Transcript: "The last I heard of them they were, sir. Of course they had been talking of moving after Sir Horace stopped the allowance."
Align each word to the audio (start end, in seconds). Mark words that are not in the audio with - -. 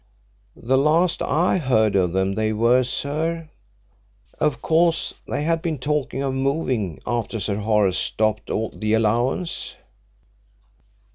"The 0.55 0.79
last 0.79 1.21
I 1.21 1.59
heard 1.59 1.95
of 1.95 2.11
them 2.11 2.33
they 2.33 2.53
were, 2.53 2.81
sir. 2.83 3.51
Of 4.39 4.59
course 4.59 5.13
they 5.27 5.43
had 5.43 5.61
been 5.61 5.77
talking 5.77 6.23
of 6.23 6.33
moving 6.33 6.99
after 7.05 7.39
Sir 7.39 7.57
Horace 7.57 7.99
stopped 7.99 8.47
the 8.49 8.93
allowance." 8.95 9.75